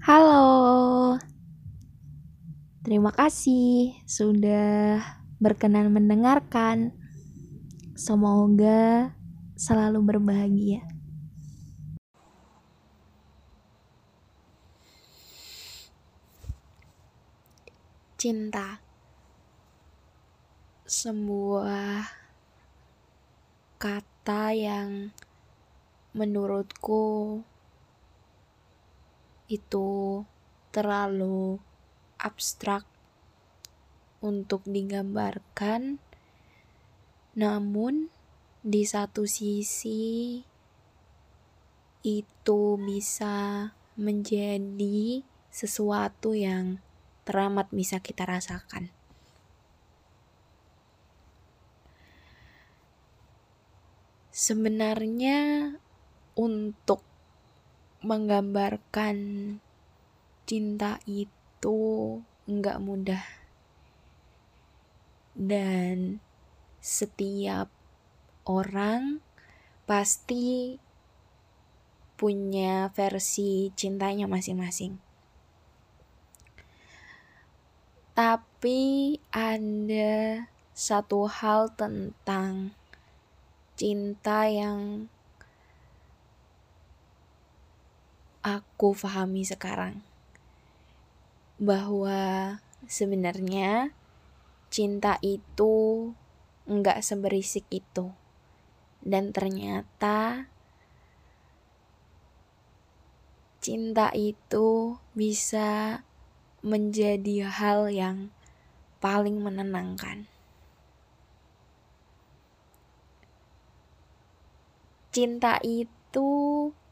Halo, 0.00 1.20
terima 2.80 3.12
kasih 3.12 4.00
sudah 4.08 4.96
berkenan 5.36 5.92
mendengarkan. 5.92 6.96
Semoga 8.00 9.12
selalu 9.60 10.00
berbahagia. 10.00 10.88
Cinta, 18.16 18.80
sebuah 20.88 22.08
kata 23.76 24.56
yang 24.56 25.12
menurutku 26.16 27.44
itu 29.50 30.22
terlalu 30.70 31.58
abstrak 32.14 32.86
untuk 34.22 34.62
digambarkan, 34.62 35.98
namun 37.34 38.14
di 38.62 38.86
satu 38.86 39.26
sisi 39.26 40.38
itu 42.06 42.62
bisa 42.78 43.68
menjadi 43.98 45.26
sesuatu 45.50 46.32
yang 46.38 46.78
teramat 47.26 47.66
bisa 47.74 47.98
kita 47.98 48.22
rasakan. 48.24 48.94
Sebenarnya 54.30 55.74
untuk 56.38 57.09
menggambarkan 58.00 59.16
cinta 60.48 60.96
itu 61.04 61.78
enggak 62.48 62.80
mudah 62.80 63.24
dan 65.36 66.18
setiap 66.80 67.68
orang 68.48 69.20
pasti 69.84 70.80
punya 72.20 72.92
versi 72.92 73.72
cintanya 73.72 74.28
masing-masing. 74.28 75.00
Tapi 78.12 79.16
ada 79.32 80.44
satu 80.76 81.24
hal 81.24 81.72
tentang 81.72 82.76
cinta 83.80 84.44
yang 84.44 85.08
aku 88.40 88.96
pahami 88.96 89.44
sekarang 89.44 90.00
bahwa 91.60 92.56
sebenarnya 92.88 93.92
cinta 94.72 95.20
itu 95.20 96.08
enggak 96.64 97.04
seberisik 97.04 97.68
itu 97.68 98.16
dan 99.04 99.32
ternyata 99.36 100.48
cinta 103.60 104.08
itu 104.16 104.96
bisa 105.12 106.00
menjadi 106.64 107.48
hal 107.48 107.92
yang 107.92 108.32
paling 109.00 109.40
menenangkan. 109.40 110.28
Cinta 115.10 115.60
itu 115.60 116.28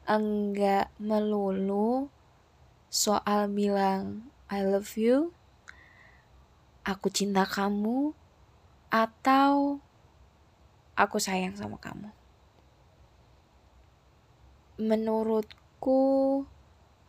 enggak 0.08 0.88
melulu 0.96 2.08
soal 2.88 3.52
bilang 3.52 4.32
I 4.48 4.64
love 4.64 4.96
you, 4.96 5.36
aku 6.88 7.12
cinta 7.12 7.44
kamu, 7.44 8.16
atau 8.88 9.84
aku 10.96 11.20
sayang 11.20 11.52
sama 11.52 11.76
kamu. 11.76 12.08
Menurutku, 14.80 16.48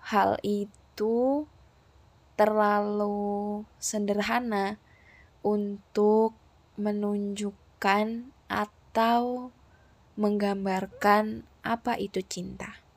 hal 0.04 0.36
itu 0.44 1.48
terlalu 2.36 3.64
sederhana 3.80 4.76
untuk 5.48 6.36
menunjukkan 6.76 8.36
atau 8.52 9.52
menggambarkan 10.20 11.48
apa 11.64 11.96
itu 11.96 12.20
cinta. 12.20 12.89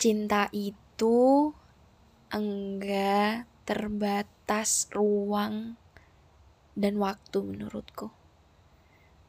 Cinta 0.00 0.48
itu 0.56 1.52
enggak 2.32 3.44
terbatas 3.68 4.88
ruang 4.96 5.76
dan 6.72 6.96
waktu 6.96 7.44
menurutku. 7.44 8.08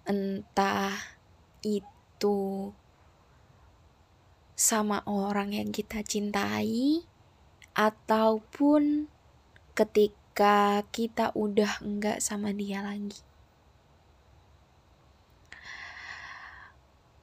Entah 0.07 0.95
itu 1.59 2.71
sama 4.55 5.03
orang 5.03 5.51
yang 5.51 5.75
kita 5.75 6.07
cintai 6.07 7.03
ataupun 7.75 9.11
ketika 9.75 10.87
kita 10.95 11.35
udah 11.35 11.83
enggak 11.83 12.23
sama 12.23 12.55
dia 12.55 12.79
lagi. 12.79 13.19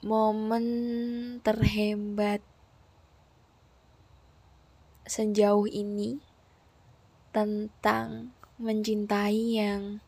Momen 0.04 0.69
terhebat 1.41 2.44
sejauh 5.08 5.64
ini 5.64 6.20
tentang 7.32 8.36
mencintai 8.60 9.42
yang 9.56 10.04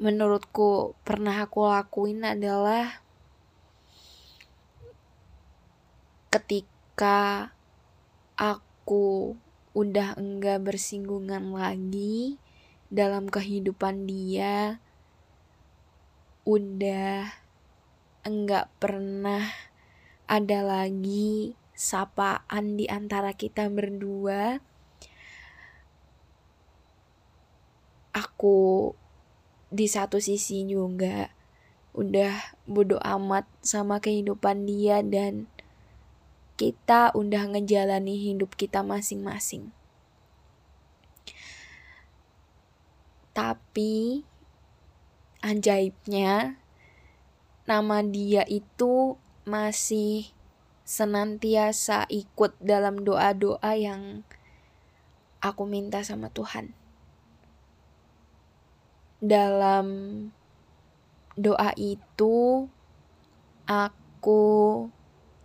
menurutku 0.00 0.96
pernah 1.04 1.44
aku 1.44 1.66
lakuin 1.68 2.24
adalah 2.24 3.04
ketika 6.30 7.50
aku 8.38 9.36
udah 9.76 10.16
enggak 10.16 10.62
bersinggungan 10.64 11.52
lagi 11.52 12.40
dalam 12.88 13.26
kehidupan 13.26 14.06
dia 14.06 14.80
udah 16.48 17.28
enggak 18.24 18.72
pernah 18.80 19.52
ada 20.30 20.62
lagi 20.62 21.59
sapaan 21.80 22.76
di 22.76 22.84
antara 22.92 23.32
kita 23.32 23.72
berdua 23.72 24.60
aku 28.12 28.92
di 29.72 29.88
satu 29.88 30.20
sisi 30.20 30.68
juga 30.68 31.32
udah 31.96 32.36
bodo 32.68 33.00
amat 33.00 33.48
sama 33.64 33.96
kehidupan 33.96 34.68
dia 34.68 35.00
dan 35.00 35.48
kita 36.60 37.16
udah 37.16 37.48
ngejalani 37.56 38.28
hidup 38.28 38.52
kita 38.60 38.84
masing-masing. 38.84 39.72
Tapi 43.32 44.20
ajaibnya 45.40 46.60
nama 47.64 48.04
dia 48.04 48.44
itu 48.44 49.16
masih 49.48 50.28
senantiasa 50.90 52.10
ikut 52.10 52.58
dalam 52.58 53.06
doa-doa 53.06 53.78
yang 53.78 54.26
aku 55.38 55.62
minta 55.62 56.02
sama 56.02 56.34
Tuhan. 56.34 56.74
Dalam 59.22 59.86
doa 61.38 61.70
itu, 61.78 62.66
aku 63.70 64.42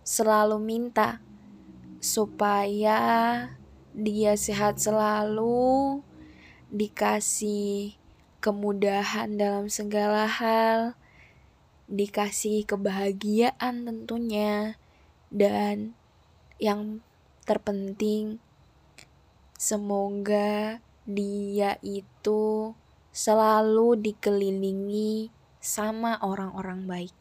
selalu 0.02 0.58
minta 0.58 1.22
supaya 2.02 2.98
dia 3.94 4.34
sehat 4.34 4.82
selalu, 4.82 6.02
dikasih 6.74 7.94
kemudahan 8.42 9.38
dalam 9.38 9.70
segala 9.70 10.26
hal, 10.26 10.98
dikasih 11.86 12.66
kebahagiaan 12.66 13.86
tentunya, 13.86 14.74
dan 15.36 15.92
yang 16.56 17.04
terpenting 17.44 18.40
semoga 19.60 20.80
dia 21.04 21.76
itu 21.84 22.72
selalu 23.12 24.00
dikelilingi 24.00 25.28
sama 25.60 26.16
orang-orang 26.24 26.88
baik. 26.88 27.16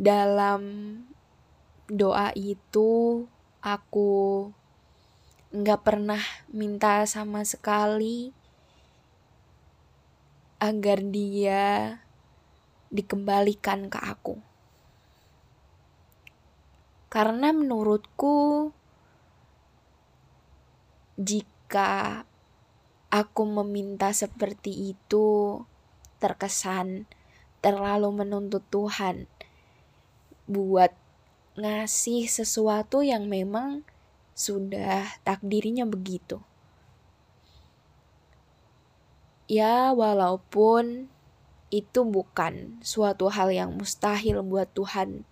Dalam 0.00 0.64
doa 1.84 2.32
itu 2.32 3.28
aku 3.60 4.48
nggak 5.52 5.80
pernah 5.84 6.24
minta 6.48 7.04
sama 7.04 7.44
sekali 7.44 8.32
agar 10.56 11.04
dia 11.04 12.00
dikembalikan 12.88 13.92
ke 13.92 14.00
aku 14.00 14.49
Karena 17.10 17.50
menurutku 17.50 18.70
jika 21.18 22.22
aku 23.10 23.42
meminta 23.44 24.14
seperti 24.14 24.94
itu 24.94 25.58
terkesan 26.22 27.10
terlalu 27.58 28.24
menuntut 28.24 28.62
Tuhan 28.70 29.26
buat 30.46 30.94
ngasih 31.58 32.30
sesuatu 32.30 33.02
yang 33.02 33.26
memang 33.26 33.82
sudah 34.38 35.20
takdirnya 35.26 35.84
begitu. 35.84 36.40
Ya, 39.50 39.90
walaupun 39.90 41.10
itu 41.74 42.06
bukan 42.06 42.78
suatu 42.86 43.26
hal 43.34 43.50
yang 43.50 43.74
mustahil 43.74 44.46
buat 44.46 44.70
Tuhan 44.72 45.26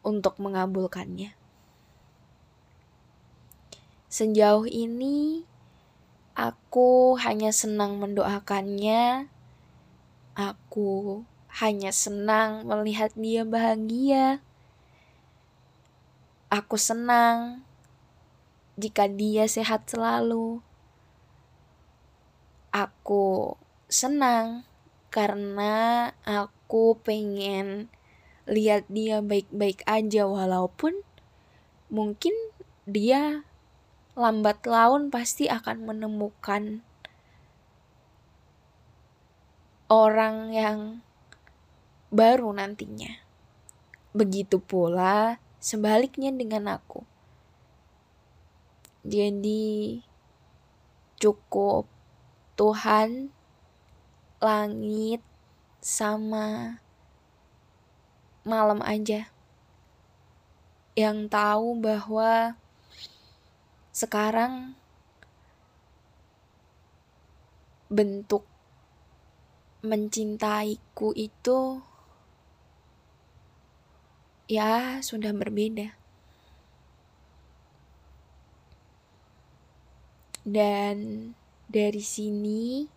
untuk 0.00 0.40
mengabulkannya. 0.40 1.36
Sejauh 4.10 4.66
ini, 4.66 5.46
aku 6.34 7.14
hanya 7.20 7.54
senang 7.54 8.00
mendoakannya. 8.02 9.30
Aku 10.34 11.22
hanya 11.62 11.94
senang 11.94 12.66
melihat 12.66 13.12
dia 13.14 13.46
bahagia. 13.46 14.42
Aku 16.50 16.74
senang 16.74 17.62
jika 18.80 19.06
dia 19.06 19.44
sehat 19.44 19.86
selalu 19.86 20.64
aku 22.70 23.58
senang 23.90 24.62
karena 25.10 26.08
aku 26.22 26.94
pengen 27.02 27.90
lihat 28.50 28.90
dia 28.90 29.22
baik-baik 29.22 29.86
aja 29.86 30.26
walaupun 30.26 31.06
mungkin 31.86 32.34
dia 32.82 33.46
lambat 34.18 34.66
laun 34.66 35.06
pasti 35.08 35.46
akan 35.46 35.86
menemukan 35.86 36.82
orang 39.86 40.50
yang 40.50 40.78
baru 42.10 42.50
nantinya. 42.50 43.22
Begitu 44.10 44.58
pula 44.58 45.38
sebaliknya 45.62 46.34
dengan 46.34 46.74
aku. 46.74 47.06
Jadi 49.06 50.02
cukup 51.22 51.86
Tuhan, 52.58 53.32
langit, 54.42 55.22
sama 55.80 56.76
malam 58.42 58.80
aja 58.80 59.28
yang 60.96 61.28
tahu 61.28 61.78
bahwa 61.80 62.56
sekarang 63.90 64.74
bentuk 67.90 68.46
mencintaiku 69.82 71.10
itu 71.16 71.82
ya 74.50 75.00
sudah 75.00 75.32
berbeda. 75.32 75.96
Dan 80.40 81.30
dari 81.70 82.02
sini 82.02 82.88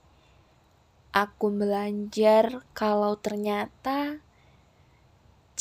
aku 1.14 1.54
belajar 1.54 2.66
kalau 2.74 3.14
ternyata 3.22 4.18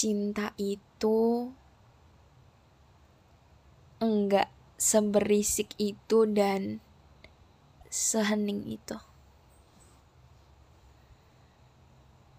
cinta 0.03 0.51
itu 0.59 1.55
enggak 4.03 4.51
seberisik 4.75 5.79
itu 5.79 6.27
dan 6.27 6.83
sehening 7.87 8.67
itu. 8.67 8.99